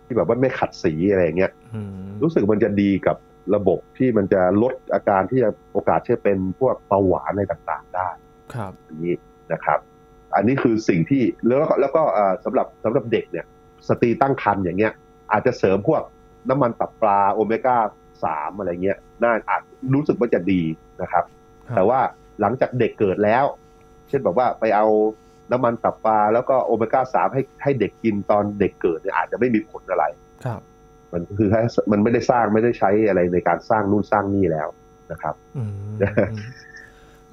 [0.05, 3.17] ที่แบบว่าไม่ขัดสีอะไรอย่างเงี้ยอืมรู้สึกมันจะดีกับ
[3.55, 8.09] ระบบที่มันจะลดอาการที่จะโอกาสที่จะเป็นพวกเบาหวานอะไรต่างๆได้
[8.55, 9.15] ครับอันนี้
[9.53, 9.79] นะครับ
[10.35, 13.47] อันนี้คือสิ่งที่แล้วก็แล้วก็เอ่อสำหรับสำหรับเด็กเนี่ย
[13.89, 14.93] สตรีตั้งครรภ์อย่างเงี้ย
[15.33, 16.03] อาจจะเสริมพวก
[16.49, 17.77] น้ำมันตับปลาโอเมก้า
[18.25, 19.63] สามอะไรเงี้ยน่าอาจ
[19.95, 20.63] รู้สึกว่าจะดี
[21.03, 21.25] นะครับ
[21.67, 22.01] ครับแต่ว่า
[22.41, 23.45] หลังจากเด็กเกิดแล้ว
[24.09, 24.87] เช่นแบบว่าไปเอา
[25.53, 30.05] น้ำมันตับปลาแล้วก็โอเมก้าสามให้ให้เด็กกินตอนเด็กเกิดเนี่ยอาจจะไม่มีผลอะไร
[30.45, 30.61] ครับ
[31.15, 31.61] มันคือแค่
[31.93, 34.69] มันไม่ได้สร้างไม่ได้ใช้อะไรในการสร้างนู่นสร้างนี่แล้ว
[35.13, 35.95] นะครับอืม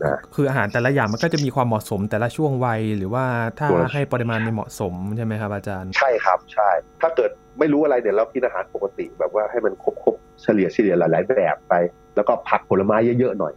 [0.02, 3.26] นะคืออาหารแต่ละอย่างมันก็จะมีความเหมาะสมแต่ละช่วงวัยหรือว่า
[3.58, 6.70] ถ้าตัวให้ปริมาณในเหมาะสมใช่ไหมครับอาจารย์ ใช่ครับใช่
[7.02, 11.74] ถ้าเกิดไม่รู้อะไรเนี่ยเรากินอาหารปกติ แบบว่าให้มันครบครบเฉลี่ยเฉลี่ยหลาย ๆ แบบไป
[12.16, 13.54] แล้วก็ผักผลไม้เยอะๆหน่อย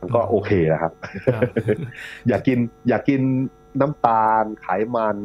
[0.00, 0.92] มันก็โอเคนะครับ
[1.34, 1.42] ครับ
[2.28, 3.20] อย่ากินอย่ากิน
[3.80, 4.66] น้ำตาลไข
[4.96, 5.16] มัน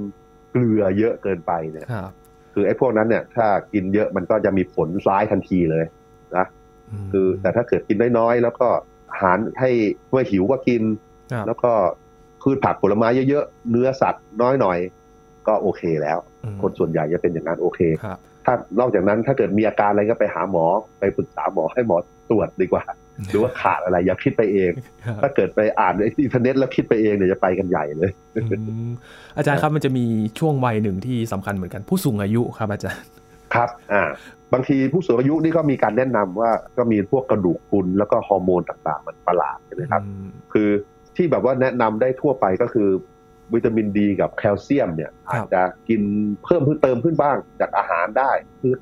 [0.52, 1.88] เกลือเยอะเกินไปเนี่ย
[2.54, 5.86] ครับคือไอ้พวกนั้นเนี่ย ถ้ากินเยอะมันก็จะมีผลร้ายทันทีเลย
[6.38, 6.46] นะ
[7.06, 8.68] มคือแต่ถ้าเกิดกินน้อยๆ แล้วก็
[9.12, 9.70] อาหารให้
[10.10, 10.82] เมื่อหิวก็กิน
[11.32, 11.72] ครับแล้วก็
[12.42, 14.78] พืชผักผลไม้เยอะๆ เนื้อสัตว์น้อยหน่อย
[15.48, 20.66] ก็โอเคแล้วอืมคนส่วนใหญ่จะเป็นอย่างนั้นโอเคครับถ้านอกจากนั้นถ้าเกิดมีอาการอะไรก็ไปหาหมอ
[21.00, 22.84] ไปปรึกษาหมอให้หมอต รวจดีกว่า
[23.30, 24.72] หรือว่าขาดอะไรอย่าคิดไปเอง
[25.06, 28.42] ครับถ้าเกิดไปอ่านในอินเทอร์เน็ตแล้วคิดไปเองเนี่ยจะไปกันใหญ่เลยอื
[28.90, 28.92] ม
[29.38, 30.06] อาจารย์ครับมันจะมี
[30.40, 33.04] ช่วงวัยหนึ่งที่สำคัญเหมือนกัน ผู้สูงอายุครับอาจารย์
[33.54, 34.04] ครับอ่า
[34.54, 40.70] บางทีผู้สูงอายุนี่ก็มีการแนะนำว่าก็มีพวกกระดูกพรุนแล้วก็ฮอร์โมนต่างๆ มันประหลาดใช่ไหมครับอืมคือ
[41.16, 42.90] ที่แบบว่าแนะนำได้ทั่วไปก็คือ
[43.54, 46.02] วิตามินดีกับแคลเซียมเนี่ยครับอาจจะกิน
[46.44, 48.74] เพิ่มเพิ่มเติมขึ้นบ้างจากอาหารได้คือ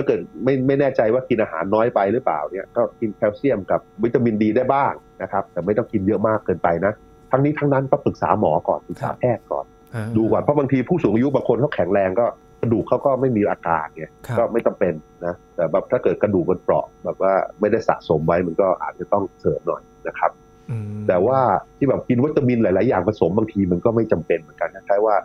[0.00, 6.92] ถ้าเกิดถ้าเกิดไม่ไม่แน่ใจว่ากินอาหารน้อยไปหรือเปล่าเนี่ยก็กินแคลเซียมกับวิตามินดีได้บ้างนะครับ แต่ไม่ต้องกินเยอะมากเกินไปนะ
[7.30, 12.26] ทั้งนี้ทั้งนั้นก็ปรึกษาหมอก่อนปรึกษาแพทย์ก่อนอ่าดูก่อนเพราะบางทีผู้สูงอายุบางคนเขาแข็งแรงก็
[12.60, 14.94] กระดูกเขาก็ไม่มีอาการไงครับก็ไม่จำเป็น
[15.26, 20.30] นะแต่แบบถ้าเกิดกระดูกมันเปราะแบบว่าไม่ได้สะสมไว้มันก็อาจจะต้องเสริมหน่อยนะครับ
[20.70, 21.38] อืมแต่ว่า
[21.76, 25.16] ที่แบบกินวิตามินหลาย ๆ อย่างผสมบางทีมันก็ไม่จำเป็นเหมือนกันนะคล้ายว่า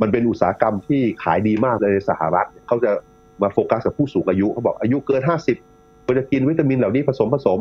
[0.00, 2.90] มันเป็นอุตสาหกรรมที่ขายดีมากเลยในสหรัฐเนี่ยเขาจะ
[3.42, 5.56] มาโฟกัสกับผู้สูงอายุเขาบอกอายุเกินห้าสิบ
[6.04, 7.58] ควรจะกินวิตามินเหล่านี้ผสมผสม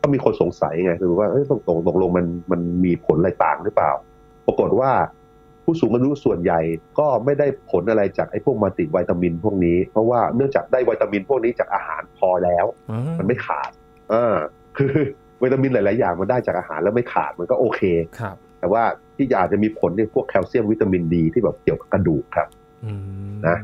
[0.00, 3.92] ก็มีคนสงสัยไงคือว่าเอ้ยตกตกตกลงมันมันมีผลอะไรต่างหรือเปล่า
[4.46, 4.90] ปรากฏว่า
[5.64, 6.60] ผู้สูงอายุส่วนใหญ่
[6.98, 13.70] ก็ไม่ได้ผลอะไรจากไอ้พวก multivitamin พวกนี้ เพราะว่าเนื่องจากได้วิตามินพวกนี้จากอาหารพอแล้วอืมมันไม่ขาด
[14.12, 14.36] อ่า
[14.76, 14.94] คือ
[15.42, 17.80] วิตามินหลาย ๆ อย่างมันได้จากอาหารแล้วไม่ขาดมันก็โอเค
[18.20, 18.82] ครับ แต่ว่า
[19.16, 22.48] ที่อาจจะมีผลในพวกแคลเซียมวิตามินดีที่แบบเกี่ยวกับกระดูกครับ
[22.84, 23.58] อืมนะ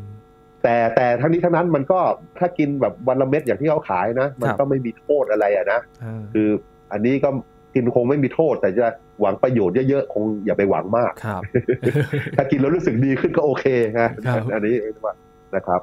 [0.63, 2.01] แต่แต่ทั้งนี้ทั้งนั้นมันก็
[2.39, 6.49] ถ้ากินแบบวันละเม็ดอย่างที่เขาขายนะ มันครับก็ไม่มีโทษอะไรอะนะอ่าคือ
[6.93, 7.29] อันนี้ก็
[7.75, 8.87] กินคงไม่มีโทษ แต่จะ
[9.21, 11.43] หวังประโยชน์เยอะๆคงอย่าไปหวังมากครับ
[12.37, 13.65] ถ้ากินแล้วรู้สึกดีขึ้นก็โอเค
[13.99, 15.15] นะครับอันนี้ว่า
[15.57, 15.81] นะครับ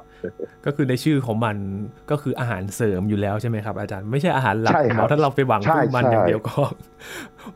[0.66, 1.56] ก็คือในชื่อของมัน
[2.10, 6.60] ก็คืออาหารเสริมอยู่แล้วใช่ไหมครับ อาจารย์ไม่ใช่อาหารหลักใช่ครับเนาะถ้าเราไปหวังใช่พึ่งมันใช่อย่างเดียวก็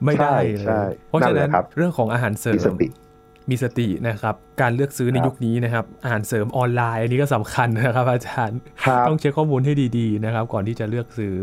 [0.04, 2.68] ไม่ได้เลใช่ยเพราะฉะนั่นแหนั้นละครับเรื่องของอาหารเสริมีส
[3.42, 11.36] มติมีสตินะครับการเลือกซื้อในครับยุคนี้นะครับอาหารเสริมออนไลน์อันนี้ก็สำคัญนะครับ อาจารย์ครับต้องเช็คข้อมูลให้ดีๆนะครับ ก่อนที่จะเลือกซื้อ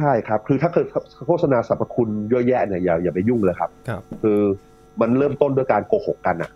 [0.00, 0.86] ใช่ครับ คือถ้าเกิด
[1.26, 4.40] โฆษณาสรรพคุณเยอะแยะเนี่ยอย่าอย่าไปยุ่งเลยครับครับคือ
[5.00, 6.50] มันเริ่มต้นด้วยการโกหกกันอะ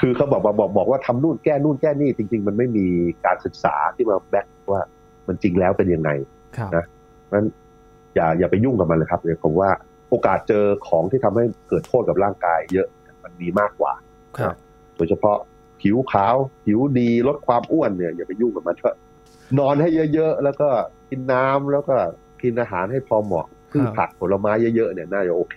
[0.00, 2.86] คือเขาบอกบอกบอกว่าทำนู่นแก้นู่นแก้นี่จริง ๆ มันไม่มี
[3.24, 4.82] การศึกษาที่มาแบ็กว่า
[5.28, 6.10] มันจริงแล้วเป็นยังไง
[6.76, 6.84] นะ
[7.32, 7.46] นั้น
[8.14, 9.70] อย่าอย่าไปยุ่งกับมันเลยครับเลยผมว่า
[10.10, 12.97] โอกาสเจอของที่ทำให้เกิดโทษกับร่างกายเยอะมั
[13.38, 13.92] นมีมากกว่า
[14.96, 15.36] โดยเฉพาะ
[15.80, 18.96] ผิวขาว ผิวดีลดความอ้วนเนี่ยอย่าไปยุ่งกับมันเถอะ
[19.58, 20.68] นอนให้เยอะๆ แล้วก็
[21.10, 21.96] กินน้ำแล้วก็
[22.42, 25.56] กินอาหารให้พอเหมาะพืชผักผลไม้เยอะๆเนี่ยน่าจะโอเค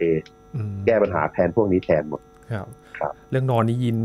[0.86, 2.22] แก้ปัญหาแทนพวกนี้แทนหมด
[3.00, 3.98] ครับเรื่องนอนนี่ยิน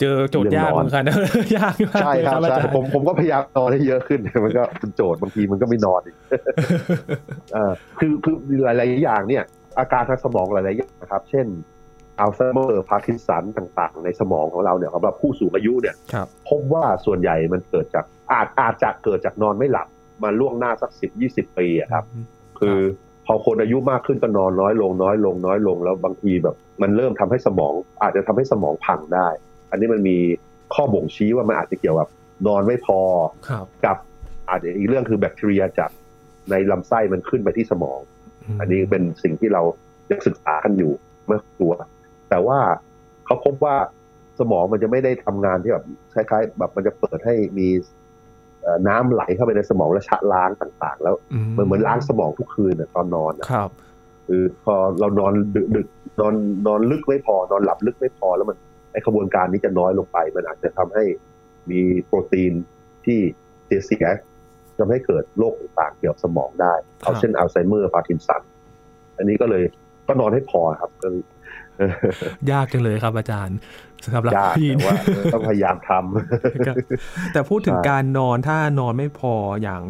[0.00, 1.16] เจอโจทย์ยากเหมือนกันนะ
[1.58, 6.16] ยากมากใช่ครับใช่ผมผมก็พยายามนอนให้เยอะขึ้นมันก็เป็นโจทย์บางทีมันก็ไม่นอนอีก
[7.98, 9.44] คือคือหลาย ๆ อย่างเนี่ย
[9.78, 11.46] อาการทางสมองหลาย ๆ อย่างนะครับ เช่น
[12.20, 15.94] อัลไซเมอร์พาร์กินสันต่างๆ ในสมองของเราเนี่ยสำหรับผู้สูงอายุเนี่ย
[16.48, 19.88] พบว่าส่วนใหญ่มันเกิดจากอาจอาจจะเกิดจากนอนไม่หลับ
[20.22, 22.04] มาล่วงหน้าสักสิบยี่สิบปีอะครับ
[22.60, 22.78] คือ
[23.26, 29.28] พอคนอายุมากขึ้นก็นอนน้อยลงน้อยลงน้อยลงแล้วบางทีแบบ มันเริ่มทำให้สมอง อาจจะทำให้สมองพังได้
[29.70, 30.18] อันนี้มันมี
[30.74, 32.08] ข้อบ่งชี้ว่ามันอาจจะเกี่ยวกับ
[32.46, 33.00] นอนไม่พอ
[33.84, 33.96] กับ
[34.50, 35.90] อาจจะอีกเรื่องคือแบคทีเรียจาก
[36.50, 37.98] ในลำไส้มันขึ้นไปที่สมอง
[38.60, 39.62] อันนี้เป็นสิ่งที่เรา
[40.10, 40.92] ยังศึกษากันอยู่
[41.26, 41.72] เมื่อตัว
[42.30, 42.58] แต่ว่า
[43.26, 43.76] เขาพบว่า
[44.38, 47.68] สมองมันจะไม่ได้ทำงานที่แบบคล้ายๆแบบมันจะเปิดให้มี
[48.88, 51.14] น้ำไหลเข้าไปในสมองและชะล้างต่าง ๆ แล้ว
[51.56, 53.70] มันเหมือนล้างสมองทุกคืนตอนนอนครับ
[54.26, 55.32] คือพอเรานอน
[55.76, 55.88] ดึก
[56.20, 56.34] นอน
[56.66, 58.56] นอนลึกไม่พอนอนหลับลึกไม่พอแล้วมัน
[58.92, 61.04] ไอ้ขบวนการนี้จะน้อยลงไป มันอาจจะทำให้
[61.70, 62.52] มีโปรตีน
[63.04, 63.18] ที่
[63.66, 64.06] เสียเสีย
[64.78, 68.42] ทำให้เกิดโรคต่างๆเกี่ยวกับสมองได้ เอาเช่นอัลไซเมอร์พาร์กินสัน
[69.16, 69.62] อันนี้ก็เลย
[70.06, 70.90] ก็นอนให้พอครับ
[72.52, 73.56] ยากจังเลยครับอาจารย์
[74.14, 74.94] สำหรับพี่ว่า
[75.34, 79.82] ต้องพยายามทำแต่พูดถึงการนอนถ้านอนไม่พออย่าง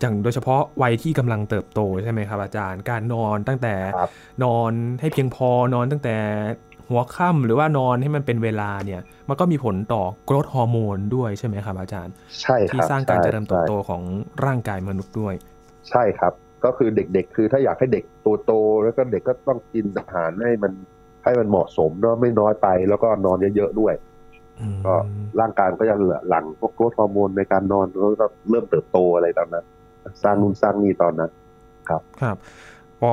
[0.00, 3.74] อย่างโดยเฉพาะวัยที่กำลังเติบโตใช่ไหมครับอาจารย์การนอนตั้งแต่
[4.44, 4.70] นอน
[5.00, 6.16] ให้เพียงพอนอนตั้งแต่
[6.88, 14.02] หัวค่ำหรือว่านอนให้มันเป็นเวลาเนี่ยมันก็มีผลต่อกรดฮอร์โมนด้วยใช่ไหมครับอาจารย์ ใช่ที่สร้างการเจริญเติบโตของ
[14.46, 15.34] ร่างกายมนุษย์ด้วย
[15.90, 16.32] ใช่ครับ
[16.64, 20.72] ก็คือเด็กๆ คือถ้าอยากให้เด็กโตโตแล้วก็เด็กก็ต้องกินอาหารให้มัน
[21.28, 23.94] ให้มันเหมาะสมเนาะไม่น้อยไป แล้วก็นอนเยอะๆด้วย
[24.86, 24.94] ก็
[25.40, 25.96] ร่างกายก็จะ
[26.28, 29.64] หลั่งพวกโกรทฮอร์โมนในการนอนแล้วก็เริ่มเติบโตอะไรตอนนั้น
[30.22, 31.30] สร้างนู่นสร้างนี่ตอนนั้น
[31.88, 32.36] ครับครับ
[33.00, 33.12] พอ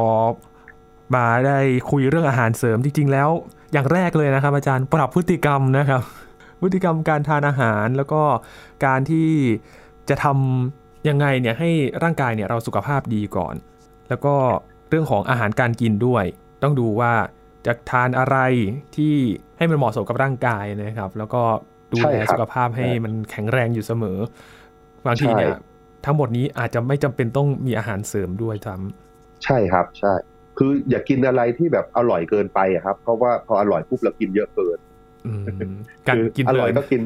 [1.16, 1.58] มาได้
[1.92, 3.30] คุยเรื่องอาหารเสริมจริง ๆ แล้ว
[3.74, 6.02] อย่างแรกเลยนะครับ อาจารย์ปรับพฤติกรรมนะครับ
[6.62, 8.22] พฤติกรรมการทานอาหารแล้วก็
[8.86, 9.30] การที่
[10.10, 11.70] จะทำยังไงเนี่ยให้
[12.04, 13.56] ร่างกายเนี่ยเราสุขภาพดีก่อน
[14.10, 14.36] แล้วก็
[14.90, 16.24] เรื่องของอาหารการกินด้วย
[16.64, 17.14] ต้องดูว่า
[17.66, 18.38] จะทานอะไร
[18.96, 19.14] ที่
[19.58, 21.42] ให้มันเหมาะสมกับร่างกายนะครับ แล้วก็
[21.94, 24.18] ดูแลสุขภาพให้มันแข็งแรงอยู่เสมอ
[25.06, 25.52] บางทีเนี่ย
[26.06, 30.14] ทั้งหมดนี้อาจจะไม่จำเป็นต้องมีอาหารเสริมด้วยซ้ำใช่ครับใช่
[30.58, 34.78] คืออย่ากินอะไรที่แบบอร่อยเกินไปอะครับ เพราะว่าพออร่อยปุ๊บเรากินเยอะเกิน
[36.16, 37.02] คือกินอร่อยก็กิน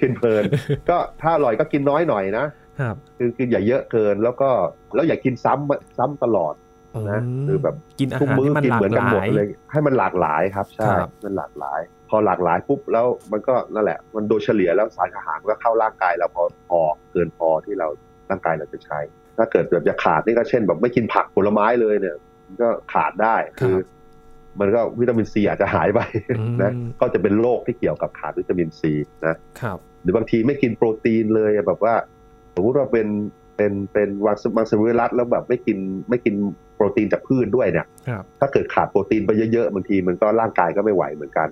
[0.00, 0.44] กินเพลิน
[0.88, 2.46] ก็ถ้าอร่อยก็กินน้อยหน่อยนะ
[2.80, 4.50] ครับคือคืออย่าเยอะเกินแล้วก็
[4.94, 6.54] แล้วอย่ากินซ้ำซ้ำตลอด
[7.10, 8.82] นะคือแบบกินอาหารที่มันหลาก
[9.14, 9.26] หลาย
[9.72, 10.90] ให้มันหลากหลายครับใช่
[11.24, 16.80] มันหลากหลาย พอหลากหลายปุ๊บแล้วมันก็นั่นแหละ มันโดยเฉลี่ยแล้วสารอาหารก็เข้าร่างกายเราพอพอ
[17.12, 17.88] เกินพอที่เรา
[18.30, 18.98] ร่างกายเราจะใช้
[19.38, 23.76] ถ้าเกิดแบบจะขาดนี่ก็เช่น แบบไม่กินผักผลไม้เลยเนี่ยมันก็ขาดได้คือ
[24.60, 26.00] มันก็วิตามินซีอาจจะหายไป
[26.62, 28.92] นะก็จะเป็นโรคที่เกี่ยวกับขาดวิตามินซี
[29.26, 31.94] นะครับหรือบางทีไม่กินโปรตีนเลยแบบว่า
[32.54, 33.06] สมมติว่าเป็น
[33.58, 36.34] เป็นเป็นวังมังสวิรัตแล้วแบบไม่กินไม่กิน
[36.74, 37.86] โปรตีนจากพืชด้วยเนี่ย
[38.40, 41.48] ถ้าเกิดขาดโปรตีนไปเยอะๆบางทีมันก็ร่างกายก็ไม่ไหวเหมือนกัน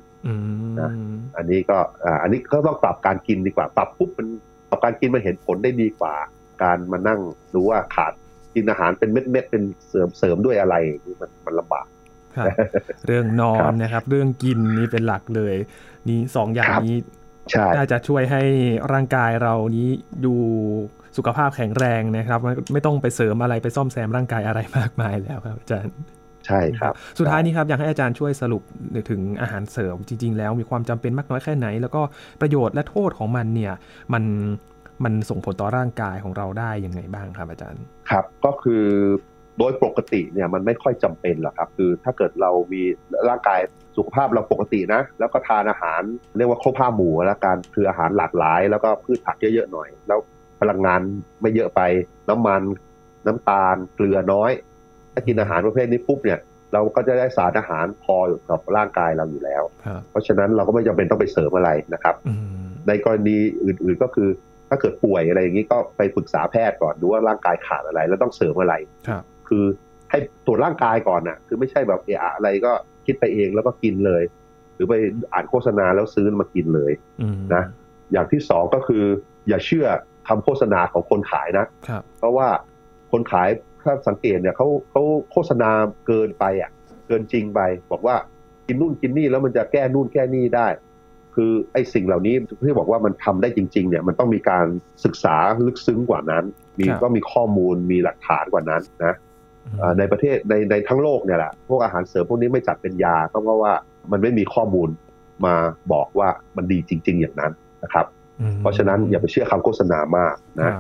[0.81, 0.91] นะ
[1.37, 1.79] อันนี้ก็
[2.23, 4.27] อันนี้ก็ต้องปรับการกินดีกว่า ปรับปุ๊บมัน
[4.69, 6.15] ปรับการกินมันเห็นผลได้ดีกว่า
[6.63, 7.21] การมานั่ง
[7.55, 8.13] รู้ว่าขาด
[8.55, 10.75] กินอาหารเป็นเม็ดๆเป็นเสริมเสริมด้วยอะไร
[11.07, 11.87] นี่มันมันลำบาก
[13.07, 15.55] เรื่องนอนนะครับ เรื่องกินนี่เป็นหลักเลย
[16.09, 16.97] นี่สองอย่างนี้
[17.77, 18.43] น่าจะช่วยให้
[18.93, 19.89] ร่างกายเรานี้
[20.25, 20.35] ดู
[21.17, 22.39] สุขภาพแข็งแรงนะครับ
[22.73, 25.95] ไม่ต้องไปเสริมอะไรไปซ่อมแซมร่างกายอะไรมากมายแล้วครับอาจารย์
[26.47, 28.63] ใช่ครับ สุดท้ายนี้ครับอยากให้อาจารย์ช่วยสรุป
[29.11, 32.03] ถึงอาหารเสริมจริง ๆ แล้วมีความจำเป็นมากน้อยแค่ไหน แล้วก็
[32.41, 33.75] ประโยชน์และโทษของมันเนี่ย
[34.13, 34.25] มัน
[35.05, 38.85] มันส่งผลต่อร่างกายของเราได้ยังไงบ้างครับอาจารย์ครับก็คือ
[39.59, 42.83] โดยปกติเนี่ยมันไม่ค่อยจำเป็นหรอกครับ คือถ้าเกิดเรามี
[43.29, 43.61] ร่างกาย
[43.97, 46.03] สุขภาพเราปกตินะ แล้วก็ทานอาหาร
[46.37, 50.19] เรียกว่าครบห้าหมู่แล้วการคืออาหารหลากหลาย แล้วก็พืชผักเยอะๆหน่อย แล้ว
[50.61, 51.01] พลังงาน
[51.41, 51.81] ไม่เยอะไป
[52.29, 52.63] น้ำมัน
[53.27, 54.51] น้ำตาลเกลือน้อย
[55.13, 56.41] ถ้ากินอาหารประเภทนี้ปุ๊บเนี่ย
[56.73, 59.63] เราก็จะได้สารอาหารพออยู่กับร่างกายเราอยู่แล้ว
[60.11, 62.15] เพราะฉะนั้นเราก็ไม่จำเป็นต้องไปเสริมอะไรนะครับ
[62.89, 64.29] ในกรณีอื่นๆก็คือ
[64.69, 68.75] ถ้าเกิดป่วยอะไรอย่างนี้ก็ไปปรึกษาแพทย์ก่อนดูว่าร่างกายขาดอะไร แล้วต้องเสริมอะไร
[69.49, 69.65] คือ
[70.11, 72.73] ให้ตรวจร่างกายก่อนนะคือไม่ใช่แบบเอะอะไรก็
[73.07, 74.23] คิดไปเองแล้วก็กินเลย
[74.75, 74.95] หรือไป
[75.33, 76.93] อ่านโฆษณาแล้วซื้อมากินเลย
[77.23, 77.63] อืมนะ
[78.13, 79.05] อย่างที่สองก็คือ
[79.49, 79.87] อย่าเชื่อ
[80.29, 82.49] คำโฆษณาของคนขายนะครับเพราะว่า
[83.13, 83.49] คนขาย
[83.83, 85.71] ถ้าสังเกตเนี่ยเขาเขาโฆษณา
[86.07, 86.71] เกินไปอะ
[87.07, 87.61] เกินจริงไป
[87.93, 88.17] บอกว่า
[88.67, 90.69] กินนู่นกินนี่แล้วมันจะแก้นู่นแก้นี่ได้
[91.35, 92.35] คือไอ้สิ่งเหล่านี้
[92.65, 94.67] ที่บอกว่ามันทำได้จริง ๆ เนี่ยมันต้องมีการ
[95.05, 95.37] ศึกษา
[95.67, 96.45] ลึกซึ้งกว่านั้น
[96.79, 99.15] มีครับก็มีข้อมูลมีหลักฐานกว่านั้นนะ
[99.79, 103.73] เอ่อในประเทศในในทั้งโลกเนี่ยแหละพวกอาหารเสริมพวกนี้ไม่จัดเป็นยาก็เพราะว่า
[104.13, 104.89] มันไม่มีข้อมูล
[105.45, 105.55] มา
[105.93, 107.53] บอกว่ามันดีจริง ๆ อย่างนั้น
[107.85, 108.16] นะครับอืม
[108.61, 110.75] เพราะฉะนั้นอย่าไปเชื่อคำโฆษณามากคนะรับ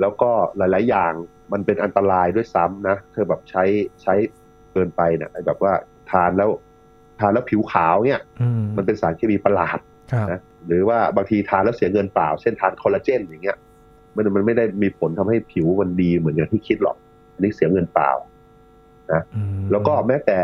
[0.00, 1.12] แล้วก็หลาย ๆ อย่าง
[1.52, 3.64] มันเป็นอันตรายด้วยซ้ำนะเธอแบบใช้
[4.02, 4.14] ใช้
[4.72, 5.72] เกินไปเนี่ยแบบว่า
[6.10, 6.50] ทานแล้ว
[7.20, 9.78] ทานแล้วผิวขาวเนี่ยอืมมันเป็นสารเคมีประหลาด
[10.12, 13.58] ครับนะหรือว่าบางทีทานแล้วเสียเงินเปล่า เช่นทานคอลลาเจนอย่างเงี้ย
[14.16, 16.96] มันมันไม่ได้มีผลทำให้ผิวมันดีเหมือนอย่างที่คิดหรอก
[17.32, 18.10] อันนี้เสียเงินเปล่า
[19.10, 20.38] อืมแล้วก็แม้แต่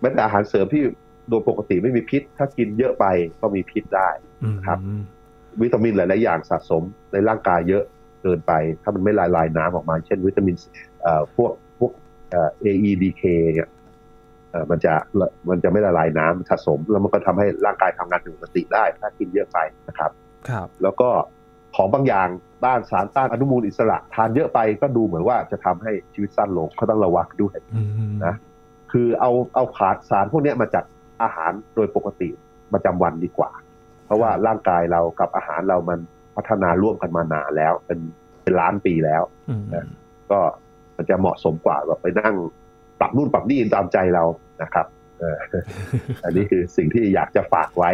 [0.00, 0.82] แม้แต่อาหารเสริมที่
[1.28, 3.04] โดยปกติไม่มีพิษ ถ้ากินเยอะไป
[3.40, 4.08] ก็มีพิษได้
[4.42, 4.78] อืมครับ
[5.62, 7.84] วิตามินหลาย ๆ อย่างสะสมในร่างกายเยอะ
[8.22, 10.54] เกินไป ถ้ามันไม่ละลายน้ำออกมา เช่น วิตามิน
[11.02, 11.92] เอ่อพวกพวก
[12.30, 13.68] เอ่อ AEDK เนี่ย
[14.50, 14.92] เอ่อมันจะ
[15.50, 20.10] มันจะไม่ละลายน้ำสะสม แล้วมันก็ทำให้ร่างกายทำงานผิดปกติได้ ถ้ากินเยอะไปนะครับ
[20.48, 21.08] ครับ แล้วก็
[21.76, 22.28] ของบางอย่าง
[22.64, 28.34] ต้านสารต้านอนุมูลอิสระทานเยอะไปก็ดูเหมือนว่าจะทำให้ชีวิตสั้นลงก็ต้องระวังด้วยอืมนะ
[28.92, 30.84] คือเอาเอาขาดสารพวกเนี้ยมาจาก
[31.22, 32.28] อาหารโดยปกติ
[32.72, 33.61] ประจำวันดีกว่าเพ
[34.12, 35.98] ราะว่าร่างกายเรากับอาหารเรามัน
[36.36, 37.98] พัฒนาร่วมกันมานานแล้ว เป็น
[38.42, 39.86] เป็นล้านปีแล้วอืมนะ
[40.30, 40.40] ก็
[40.96, 42.34] มันจะเหมาะสมกว่าแบบไปนั่ง
[43.00, 44.24] ปรับนู่นปรับนี่ตามใจเรา
[44.62, 44.86] นะครับ
[45.20, 45.36] เออ
[46.24, 47.90] อันนี้คือสิ่งที่อยากจะฝากไว้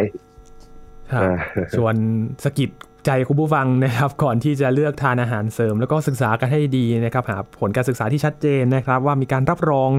[1.11, 1.37] ครับเออ
[1.77, 1.95] ส่วน
[2.43, 2.69] สกิด
[3.05, 9.89] ใจคุณผู้ฟังนะครับก่อนที่จะเลือกทานอาหารเสริม แล้วก็ศึกษากันให้ดีนะครับหาผลการศึกษาที่ชัดเจนนะครับ ว่ามีการรับรอง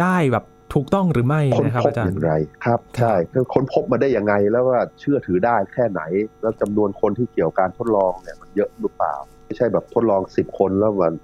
[0.00, 2.32] ได้แบบ ถูกต้องหรือไม่ค้นนะครับพบอาจาอรย์ย่างไร
[2.64, 6.02] ครับ ใช่คือค้นพบมาได้ยังไงแล้วว่าเชื่อถือได้แค่ไหน
[6.40, 9.14] แล้วจำนวนคนที่เกี่ยวกับการทดลองเนี่ยมันเยอะหรือเปล่า
[9.46, 11.14] ไม่ใช่แบบทดลองสิบคนแล้วมัน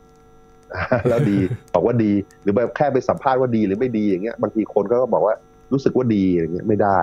[1.09, 1.39] แล้วดี
[1.75, 5.35] บอกว่าดีหรือแบบแค่ไปสัมภาษณ์ว่าดีหรือไม่ดีอย่างเงี้ยบางทีคนก็บอกว่า
[5.73, 7.01] รู้สึกว่าดีอย่างเงี้ยไม่ได้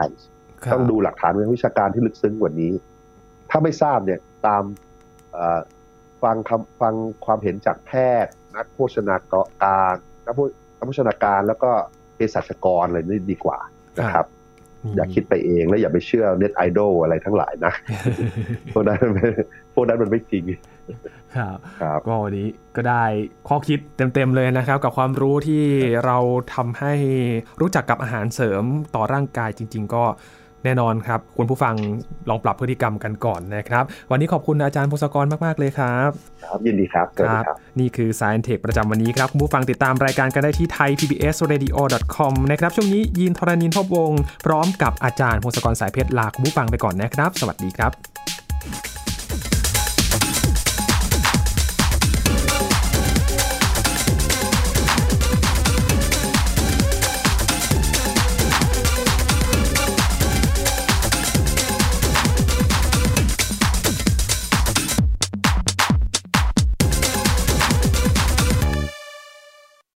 [0.63, 2.73] ครับต้องดูหลักฐานทางวิชาการที่ลึกซึ้งกว่านี้
[3.49, 4.63] ถ้าไม่ทราบเนี่ยตาม
[5.31, 5.59] เอ่อ
[6.23, 6.93] ฟังคำฟัง
[7.25, 7.91] ความเห็นจากแพ
[8.23, 10.39] ทย์ นักโภชนาการนักโภ
[10.77, 11.71] นักโภชนาการแล้วก็
[12.02, 12.02] เภ
[12.33, 13.57] สัชกรอะไรนี่ดีกว่า
[13.99, 14.27] นะครับ
[14.95, 17.73] อย่าคิดไปเองแล้วอย่าไปเชื่อเน็ตไอดอลอะไรทั้งหลายนะ
[18.73, 19.29] พวกนั้นมันไม่
[19.73, 20.43] พวกนั้นมันไม่จริง
[21.35, 23.03] ครับครับก็วันนี้ก็ได้
[23.47, 25.63] ข้อคิดเต็มๆเลยนะครับ กับความรู้ที่
[26.05, 26.17] เรา
[26.55, 26.93] ทำให้
[27.61, 28.63] รู้จักกับอาหารเสริม
[28.95, 30.03] ต่อร่างกายจริง ๆ ก็
[30.65, 31.75] แน่นอนครับ คุณผู้ฟัง
[32.29, 36.09] ลองปรับพฤติกรรมกันก่อนนะครับ วันนี้ขอบคุณอาจารย์พงศกรมาก ๆ เลยครับ
[36.43, 48.92] ครับ ยินดีครับสวัสดีครับ นี่คือ Science Tech ประจำวันนี้ครับ คุณผู้ฟังติดตามรายการกันได้ที่ thaipbsradio.com นะครับ ช่วงนี้ยินทรณินทบวงศ์พร้อมกับอาจารย์พงศกรสายเพชรลาคุณผู้ฟังไปก่อนนะครับ สวัสดีครับ